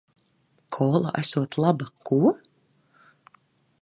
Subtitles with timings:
[0.73, 1.85] Kola esot laba.
[2.05, 2.19] Ko???